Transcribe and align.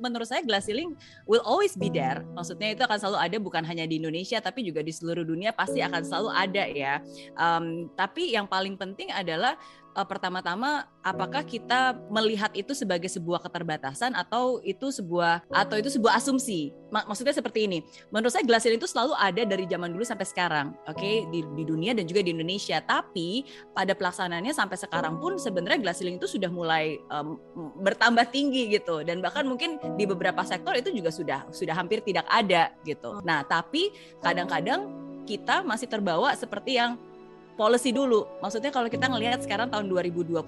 menurut 0.00 0.26
saya 0.26 0.40
glass 0.40 0.66
ceiling 0.66 0.96
will 1.28 1.44
always 1.44 1.76
be 1.76 1.92
there. 1.92 2.24
Maksudnya 2.32 2.72
itu 2.72 2.82
akan 2.82 2.98
selalu 2.98 3.18
ada 3.20 3.36
bukan 3.36 3.62
hanya 3.62 3.84
di 3.84 4.00
Indonesia 4.00 4.40
tapi 4.40 4.64
juga 4.64 4.80
di 4.80 4.90
seluruh 4.90 5.22
dunia 5.22 5.52
pasti 5.52 5.84
akan 5.84 6.02
selalu 6.02 6.30
ada 6.32 6.64
ya. 6.66 6.94
Um, 7.36 7.92
tapi 7.94 8.32
yang 8.32 8.48
paling 8.48 8.80
penting 8.80 9.12
adalah 9.12 9.60
uh, 10.00 10.06
pertama-tama 10.08 10.88
apakah 11.04 11.44
kita 11.44 11.96
melihat 12.08 12.48
itu 12.56 12.72
sebagai 12.72 13.08
sebuah 13.12 13.44
keterbatasan 13.44 14.16
atau 14.16 14.60
itu 14.64 14.88
sebuah 14.88 15.44
atau 15.52 15.76
itu 15.76 15.92
sebuah 15.92 16.16
asumsi? 16.16 16.72
Mak 16.90 17.06
maksudnya 17.06 17.36
seperti 17.36 17.68
ini. 17.68 17.78
Menurut 18.08 18.32
saya 18.32 18.42
ceiling 18.42 18.80
itu 18.80 18.88
selalu 18.88 19.14
ada 19.14 19.42
dari 19.44 19.64
zaman 19.68 19.92
dulu 19.92 20.02
sampai 20.02 20.26
sekarang 20.26 20.72
oke? 20.88 20.98
Okay? 20.98 21.28
di, 21.28 21.44
di 21.54 21.62
dunia 21.68 21.92
dan 21.92 22.08
juga 22.08 22.24
di 22.24 22.32
Indonesia. 22.32 22.80
Tapi 22.80 23.44
pada 23.76 23.92
pelaksanaannya 23.92 24.52
sampai 24.56 24.76
sekarang 24.80 25.20
pun 25.20 25.36
sebenarnya 25.36 25.92
ceiling 25.92 26.16
itu 26.16 26.26
sudah 26.26 26.48
mulai 26.48 26.98
um, 27.12 27.36
bertambah 27.84 28.32
tinggi 28.32 28.72
gitu. 28.72 29.04
Dan 29.04 29.20
bahkan 29.20 29.44
mungkin 29.44 29.76
di 30.00 30.04
beberapa 30.08 30.42
sektor 30.42 30.72
itu 30.74 30.90
juga 30.90 31.12
sudah 31.12 31.46
sudah 31.52 31.76
hampir 31.76 32.00
tidak 32.02 32.24
ada 32.26 32.72
gitu. 32.82 33.20
Nah 33.22 33.44
tapi 33.44 33.92
kadang-kadang 34.24 34.88
kita 35.28 35.62
masih 35.62 35.86
terbawa 35.86 36.34
seperti 36.34 36.80
yang 36.80 36.98
policy 37.60 37.92
dulu. 37.92 38.24
Maksudnya 38.40 38.72
kalau 38.72 38.88
kita 38.88 39.04
ngelihat 39.12 39.44
sekarang 39.44 39.68
tahun 39.68 39.92
2021 39.92 40.40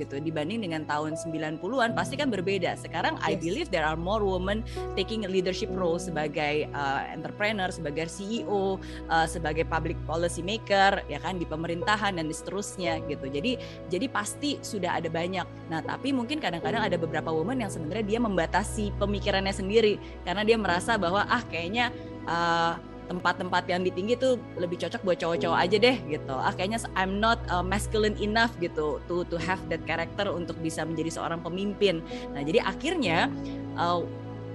gitu 0.00 0.14
dibanding 0.16 0.64
dengan 0.64 0.88
tahun 0.88 1.12
90-an 1.20 1.92
pasti 1.92 2.16
kan 2.16 2.32
berbeda. 2.32 2.72
Sekarang 2.80 3.20
yes. 3.20 3.28
I 3.28 3.32
believe 3.36 3.68
there 3.68 3.84
are 3.84 4.00
more 4.00 4.24
women 4.24 4.64
taking 4.96 5.28
leadership 5.28 5.68
role 5.76 6.00
sebagai 6.00 6.72
uh, 6.72 7.04
entrepreneur, 7.12 7.68
sebagai 7.68 8.08
CEO, 8.08 8.80
uh, 9.12 9.28
sebagai 9.28 9.68
public 9.68 10.00
policy 10.08 10.40
maker 10.40 11.04
ya 11.12 11.20
kan 11.20 11.36
di 11.36 11.44
pemerintahan 11.44 12.16
dan 12.16 12.24
seterusnya 12.32 13.04
gitu. 13.04 13.28
Jadi 13.28 13.60
jadi 13.92 14.08
pasti 14.08 14.56
sudah 14.64 14.96
ada 14.96 15.12
banyak. 15.12 15.44
Nah, 15.68 15.84
tapi 15.84 16.16
mungkin 16.16 16.40
kadang-kadang 16.40 16.80
ada 16.80 16.96
beberapa 16.96 17.28
women 17.28 17.60
yang 17.60 17.68
sebenarnya 17.68 18.16
dia 18.16 18.20
membatasi 18.24 18.96
pemikirannya 18.96 19.52
sendiri 19.52 20.00
karena 20.24 20.48
dia 20.48 20.56
merasa 20.56 20.96
bahwa 20.96 21.28
ah 21.28 21.44
kayaknya 21.44 21.92
uh, 22.24 22.80
tempat-tempat 23.08 23.64
yang 23.66 23.82
di 23.82 23.90
tinggi 23.90 24.14
tuh 24.14 24.36
lebih 24.60 24.76
cocok 24.78 25.00
buat 25.02 25.18
cowok-cowok 25.18 25.58
aja 25.58 25.76
deh 25.80 25.96
gitu. 26.06 26.34
Ah 26.36 26.52
kayaknya 26.52 26.84
I'm 26.94 27.18
not 27.18 27.40
uh, 27.48 27.64
masculine 27.64 28.14
enough 28.20 28.52
gitu 28.60 29.00
to 29.08 29.24
to 29.32 29.36
have 29.40 29.58
that 29.72 29.82
character 29.88 30.28
untuk 30.28 30.60
bisa 30.60 30.84
menjadi 30.84 31.16
seorang 31.16 31.40
pemimpin. 31.40 32.04
Nah, 32.36 32.44
jadi 32.44 32.62
akhirnya 32.62 33.32
uh, 33.80 34.04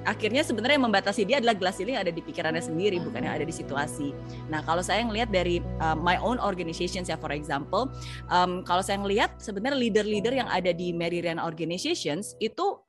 akhirnya 0.04 0.44
sebenarnya 0.44 0.76
yang 0.78 0.88
membatasi 0.92 1.22
dia 1.24 1.40
adalah 1.40 1.56
glass 1.56 1.80
ceiling 1.80 1.96
ada 1.96 2.12
di 2.12 2.20
pikirannya 2.20 2.60
sendiri 2.60 3.00
bukan 3.00 3.24
yang 3.24 3.40
ada 3.40 3.48
di 3.48 3.56
situasi. 3.56 4.12
Nah 4.52 4.60
kalau 4.68 4.84
saya 4.84 5.04
ngelihat 5.04 5.32
dari 5.32 5.64
uh, 5.80 5.96
my 5.96 6.20
own 6.20 6.38
organizations 6.44 7.08
ya 7.08 7.16
for 7.16 7.32
example, 7.32 7.88
um, 8.28 8.62
kalau 8.68 8.84
saya 8.84 9.00
ngelihat 9.00 9.40
sebenarnya 9.40 9.80
leader-leader 9.80 10.36
yang 10.36 10.50
ada 10.52 10.76
di 10.76 10.92
Mary 10.92 11.24
Ryan 11.24 11.40
organizations 11.40 12.36
itu 12.44 12.83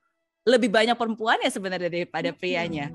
lebih 0.44 0.68
banyak 0.68 0.92
perempuan 0.92 1.40
ya 1.40 1.48
sebenarnya 1.48 1.88
daripada 1.88 2.28
prianya. 2.36 2.92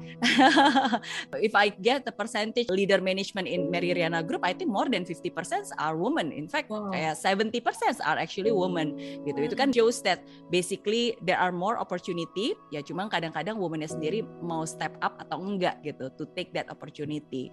If 1.41 1.57
I 1.57 1.73
get 1.73 2.05
the 2.05 2.13
percentage 2.13 2.69
leader 2.69 3.01
management 3.01 3.49
in 3.49 3.73
Mary 3.73 3.89
Riana 3.89 4.21
Group, 4.21 4.45
I 4.45 4.53
think 4.53 4.69
more 4.69 4.85
than 4.85 5.01
50% 5.01 5.33
are 5.81 5.97
women. 5.97 6.29
In 6.29 6.45
fact, 6.45 6.69
wow. 6.69 6.93
kayak 6.93 7.17
70% 7.17 8.05
are 8.05 8.21
actually 8.21 8.53
women 8.53 8.93
gitu. 9.25 9.41
Itu 9.41 9.57
kan 9.57 9.73
shows 9.73 9.97
that 10.05 10.21
basically 10.53 11.17
there 11.25 11.41
are 11.41 11.49
more 11.49 11.81
opportunity. 11.81 12.53
Ya 12.69 12.85
cuma 12.85 13.09
kadang-kadang 13.09 13.57
womennya 13.57 13.89
sendiri 13.89 14.21
mau 14.45 14.61
step 14.69 14.93
up 15.01 15.17
atau 15.17 15.41
enggak 15.41 15.81
gitu 15.81 16.13
to 16.21 16.29
take 16.37 16.53
that 16.53 16.69
opportunity. 16.69 17.49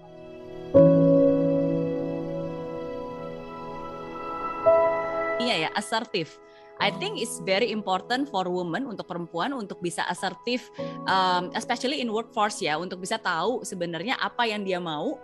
Iya 5.40 5.68
ya, 5.68 5.70
assertive 5.72 6.45
I 6.76 6.92
think 7.00 7.16
it's 7.16 7.40
very 7.40 7.72
important 7.72 8.28
for 8.28 8.44
women 8.48 8.84
untuk 8.84 9.08
perempuan 9.08 9.56
untuk 9.56 9.80
bisa 9.80 10.04
asertif, 10.08 10.68
um, 11.08 11.48
especially 11.56 12.04
in 12.04 12.12
workforce 12.12 12.60
ya, 12.60 12.76
untuk 12.76 13.00
bisa 13.00 13.16
tahu 13.16 13.64
sebenarnya 13.64 14.20
apa 14.20 14.44
yang 14.44 14.60
dia 14.64 14.76
mau. 14.76 15.16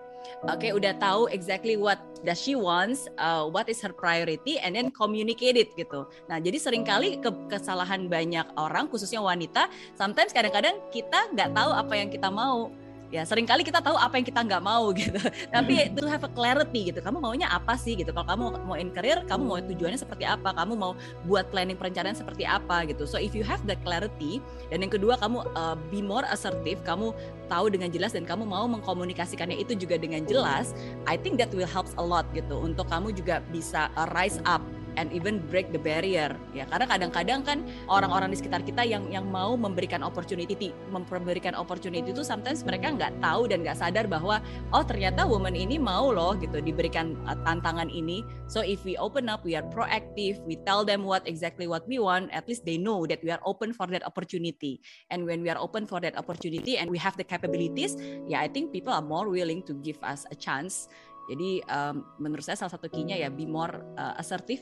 Oke, 0.47 0.71
okay, 0.71 0.71
udah 0.71 0.95
tahu 1.03 1.27
exactly 1.35 1.75
what 1.75 1.99
does 2.23 2.39
she 2.39 2.55
wants, 2.55 3.11
uh, 3.19 3.43
what 3.43 3.67
is 3.67 3.83
her 3.83 3.91
priority, 3.91 4.55
and 4.63 4.79
then 4.79 4.95
communicate 4.95 5.59
it 5.59 5.75
gitu. 5.75 6.07
Nah, 6.31 6.39
jadi 6.39 6.63
sering 6.63 6.87
kali 6.87 7.19
ke 7.19 7.27
kesalahan 7.51 8.07
banyak 8.07 8.47
orang, 8.55 8.87
khususnya 8.87 9.19
wanita, 9.19 9.67
sometimes 9.99 10.31
kadang-kadang 10.31 10.79
kita 10.95 11.27
nggak 11.35 11.51
tahu 11.51 11.71
apa 11.75 11.95
yang 11.99 12.07
kita 12.07 12.31
mau 12.31 12.71
ya 13.13 13.29
sering 13.29 13.45
kali 13.45 13.61
kita 13.61 13.85
tahu 13.85 13.95
apa 13.95 14.17
yang 14.17 14.27
kita 14.27 14.41
nggak 14.41 14.63
mau 14.65 14.89
gitu. 14.97 15.21
Tapi 15.55 15.93
to 15.93 16.09
have 16.09 16.25
a 16.25 16.33
clarity 16.33 16.89
gitu. 16.89 17.05
Kamu 17.05 17.21
maunya 17.21 17.47
apa 17.53 17.77
sih 17.77 17.93
gitu? 17.93 18.09
Kalau 18.11 18.25
kamu 18.25 18.45
mau 18.65 18.77
in 18.81 18.89
career 18.89 19.21
kamu 19.29 19.43
mau 19.45 19.61
tujuannya 19.61 20.01
seperti 20.01 20.25
apa? 20.25 20.57
Kamu 20.57 20.73
mau 20.73 20.97
buat 21.29 21.53
planning 21.53 21.77
perencanaan 21.77 22.17
seperti 22.17 22.49
apa 22.49 22.89
gitu. 22.89 23.05
So 23.05 23.21
if 23.21 23.37
you 23.37 23.45
have 23.45 23.61
the 23.69 23.77
clarity 23.85 24.41
dan 24.73 24.81
yang 24.81 24.91
kedua 24.91 25.21
kamu 25.21 25.45
uh, 25.53 25.77
be 25.93 26.01
more 26.01 26.25
assertive 26.33 26.81
kamu 26.89 27.13
tahu 27.53 27.69
dengan 27.69 27.93
jelas 27.93 28.17
dan 28.17 28.25
kamu 28.25 28.49
mau 28.49 28.65
mengkomunikasikannya 28.65 29.61
itu 29.61 29.77
juga 29.77 30.01
dengan 30.01 30.25
jelas 30.25 30.73
I 31.05 31.21
think 31.21 31.37
that 31.37 31.53
will 31.53 31.69
helps 31.69 31.93
a 32.01 32.05
lot 32.05 32.25
gitu. 32.33 32.57
Untuk 32.57 32.89
kamu 32.89 33.13
juga 33.13 33.45
bisa 33.53 33.93
uh, 34.01 34.09
rise 34.17 34.41
up 34.49 34.65
and 34.97 35.13
even 35.13 35.41
break 35.49 35.71
the 35.73 35.81
barrier. 35.81 36.35
Ya 36.53 36.69
karena 36.69 36.87
kadang-kadang 36.89 37.41
kan 37.45 37.59
orang-orang 37.89 38.33
di 38.33 38.39
sekitar 38.39 38.63
kita 38.65 38.85
yang 38.85 39.09
yang 39.09 39.29
mau 39.29 39.55
memberikan 39.55 40.05
opportunity 40.05 40.73
memberikan 40.93 41.57
opportunity 41.57 42.13
itu 42.13 42.23
sometimes 42.23 42.63
mereka 42.63 42.93
nggak 42.93 43.13
tahu 43.25 43.49
dan 43.49 43.65
nggak 43.65 43.79
sadar 43.79 44.05
bahwa 44.07 44.39
oh 44.71 44.85
ternyata 44.85 45.25
woman 45.25 45.57
ini 45.57 45.81
mau 45.81 46.13
loh 46.13 46.37
gitu 46.39 46.61
diberikan 46.61 47.17
uh, 47.25 47.37
tantangan 47.47 47.89
ini. 47.89 48.25
So 48.47 48.61
if 48.61 48.85
we 48.85 48.99
open 49.01 49.33
up 49.33 49.43
we 49.43 49.57
are 49.57 49.65
proactive 49.73 50.41
we 50.45 50.61
tell 50.69 50.85
them 50.85 51.07
what 51.07 51.25
exactly 51.25 51.65
what 51.65 51.85
we 51.89 51.97
want 51.97 52.29
at 52.35 52.45
least 52.47 52.69
they 52.69 52.77
know 52.77 53.09
that 53.09 53.25
we 53.25 53.33
are 53.33 53.43
open 53.45 53.73
for 53.73 53.89
that 53.91 54.05
opportunity. 54.05 54.83
And 55.09 55.25
when 55.25 55.41
we 55.41 55.49
are 55.49 55.59
open 55.59 55.89
for 55.89 55.99
that 56.05 56.19
opportunity 56.19 56.77
and 56.77 56.93
we 56.93 56.99
have 57.01 57.17
the 57.17 57.25
capabilities 57.25 57.97
ya 58.29 58.39
yeah, 58.39 58.41
I 58.45 58.49
think 58.49 58.73
people 58.73 58.93
are 58.93 59.05
more 59.05 59.29
willing 59.29 59.65
to 59.69 59.75
give 59.81 59.99
us 60.05 60.29
a 60.31 60.37
chance. 60.37 60.91
Jadi 61.31 61.63
um, 61.71 62.03
menurut 62.19 62.43
saya 62.43 62.59
salah 62.59 62.75
satu 62.75 62.91
key-nya 62.91 63.15
ya 63.15 63.31
be 63.31 63.47
more 63.47 63.81
uh, 63.95 64.19
assertive 64.19 64.61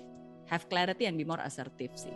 have 0.50 0.66
clarity 0.66 1.06
and 1.06 1.14
be 1.14 1.22
more 1.22 1.40
assertive 1.40 1.94
sih. 1.94 2.12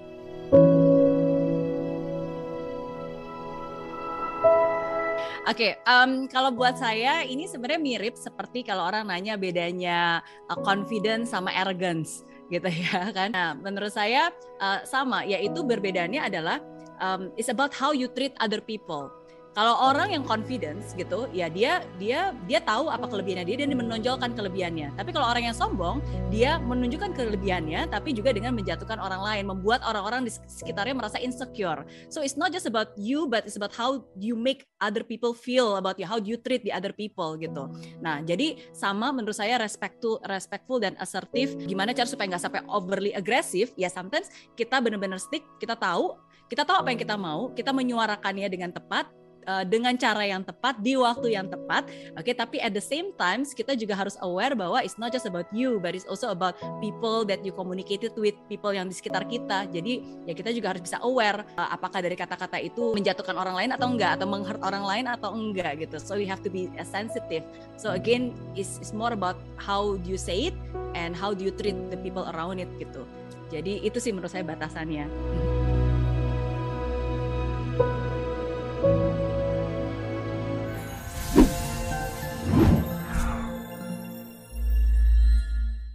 Oke, 5.45 5.61
okay, 5.61 5.73
um, 5.85 6.25
kalau 6.25 6.49
buat 6.57 6.81
saya 6.81 7.21
ini 7.21 7.45
sebenarnya 7.45 7.77
mirip 7.77 8.17
seperti 8.17 8.65
kalau 8.65 8.89
orang 8.89 9.13
nanya 9.13 9.37
bedanya 9.37 10.25
uh, 10.49 10.57
confidence 10.65 11.37
sama 11.37 11.53
arrogance 11.53 12.25
gitu 12.49 12.65
ya 12.65 13.09
kan. 13.17 13.29
Nah, 13.37 13.53
menurut 13.53 13.93
saya 13.93 14.33
uh, 14.57 14.81
sama, 14.89 15.21
yaitu 15.29 15.61
berbedanya 15.61 16.33
adalah 16.33 16.65
um, 16.97 17.29
it's 17.37 17.53
about 17.53 17.77
how 17.77 17.93
you 17.93 18.09
treat 18.09 18.33
other 18.41 18.65
people. 18.65 19.13
Kalau 19.55 19.75
orang 19.79 20.11
yang 20.11 20.27
confidence 20.27 20.99
gitu, 20.99 21.31
ya 21.31 21.47
dia 21.47 21.87
dia 21.97 22.35
dia 22.51 22.59
tahu 22.59 22.91
apa 22.91 23.07
kelebihannya 23.07 23.47
dia 23.47 23.57
dan 23.63 23.71
menonjolkan 23.79 24.35
kelebihannya. 24.35 24.91
Tapi 24.99 25.15
kalau 25.15 25.31
orang 25.31 25.47
yang 25.47 25.57
sombong, 25.57 26.03
dia 26.29 26.59
menunjukkan 26.59 27.15
kelebihannya 27.15 27.87
tapi 27.87 28.11
juga 28.11 28.35
dengan 28.35 28.59
menjatuhkan 28.59 28.99
orang 28.99 29.23
lain, 29.23 29.45
membuat 29.47 29.87
orang-orang 29.87 30.27
di 30.27 30.35
sekitarnya 30.35 30.99
merasa 30.99 31.23
insecure. 31.23 31.87
So 32.11 32.19
it's 32.27 32.35
not 32.35 32.51
just 32.51 32.67
about 32.67 32.99
you 32.99 33.31
but 33.31 33.47
it's 33.47 33.55
about 33.55 33.71
how 33.71 34.03
you 34.19 34.35
make 34.35 34.67
other 34.83 35.07
people 35.07 35.39
feel 35.39 35.79
about 35.79 36.03
you, 36.03 36.07
how 36.11 36.19
you 36.19 36.35
treat 36.35 36.67
the 36.67 36.75
other 36.75 36.91
people 36.91 37.39
gitu. 37.39 37.71
Nah, 38.03 38.27
jadi 38.27 38.59
sama 38.75 39.15
menurut 39.15 39.39
saya 39.39 39.55
respectful 39.63 40.19
respectful 40.27 40.83
dan 40.83 40.99
assertif 40.99 41.55
gimana 41.71 41.95
cara 41.95 42.11
supaya 42.11 42.35
nggak 42.35 42.43
sampai 42.43 42.61
overly 42.67 43.15
agresif, 43.15 43.71
ya 43.79 43.87
sometimes 43.87 44.35
kita 44.59 44.83
benar-benar 44.83 45.23
stick, 45.23 45.47
kita 45.63 45.79
tahu 45.79 46.19
kita 46.45 46.61
tahu 46.69 46.77
apa 46.85 46.93
yang 46.93 47.01
kita 47.01 47.17
mau, 47.17 47.49
kita 47.57 47.73
menyuarakannya 47.73 48.49
dengan 48.53 48.69
tepat, 48.69 49.09
uh, 49.47 49.65
dengan 49.65 49.95
cara 49.97 50.25
yang 50.25 50.43
tepat 50.43 50.81
di 50.81 50.97
waktu 50.99 51.37
yang 51.37 51.47
tepat. 51.49 51.89
Oke, 52.17 52.31
okay? 52.31 52.35
tapi 52.35 52.57
at 52.61 52.73
the 52.73 52.83
same 52.83 53.13
times 53.17 53.53
kita 53.53 53.77
juga 53.79 53.95
harus 53.97 54.19
aware 54.25 54.53
bahwa 54.57 54.81
it's 54.83 54.97
not 55.01 55.13
just 55.13 55.29
about 55.29 55.47
you, 55.55 55.79
but 55.81 55.93
it's 55.93 56.09
also 56.09 56.33
about 56.33 56.57
people 56.81 57.23
that 57.25 57.41
you 57.47 57.53
communicated 57.55 58.13
with, 58.17 58.35
people 58.51 58.73
yang 58.73 58.91
di 58.91 58.97
sekitar 58.97 59.25
kita. 59.29 59.69
Jadi 59.71 60.03
ya 60.29 60.33
kita 60.35 60.51
juga 60.53 60.77
harus 60.77 60.83
bisa 60.85 60.99
aware 61.05 61.45
uh, 61.57 61.69
apakah 61.73 62.01
dari 62.05 62.17
kata-kata 62.19 62.61
itu 62.61 62.97
menjatuhkan 62.97 63.37
orang 63.37 63.57
lain 63.57 63.71
atau 63.73 63.87
enggak 63.89 64.21
atau 64.21 64.27
menghurt 64.29 64.61
orang 64.65 64.85
lain 64.85 65.05
atau 65.09 65.31
enggak 65.33 65.81
gitu. 65.81 65.97
So 66.01 66.17
we 66.17 66.27
have 66.29 66.43
to 66.45 66.51
be 66.51 66.69
sensitive. 66.85 67.45
So 67.81 67.93
again, 67.95 68.35
it's, 68.59 68.81
it's 68.81 68.93
more 68.93 69.13
about 69.13 69.39
how 69.57 69.97
do 70.01 70.07
you 70.09 70.19
say 70.19 70.53
it 70.53 70.57
and 70.95 71.15
how 71.15 71.35
do 71.35 71.45
you 71.45 71.53
treat 71.53 71.77
the 71.91 71.99
people 72.01 72.27
around 72.35 72.59
it 72.59 72.71
gitu. 72.77 73.07
Jadi 73.53 73.85
itu 73.85 73.99
sih 74.01 74.11
menurut 74.11 74.33
saya 74.33 74.43
batasannya. 74.47 75.07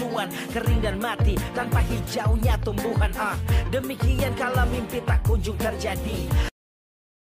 tujuan 0.00 0.28
Kering 0.56 0.80
dan 0.80 0.96
mati 0.96 1.36
tanpa 1.52 1.84
hijaunya 1.84 2.56
tumbuhan 2.64 3.12
ah. 3.20 3.36
Demikian 3.68 4.32
kalau 4.40 4.64
mimpi 4.72 5.04
tak 5.04 5.20
kunjung 5.28 5.60
terjadi 5.60 6.24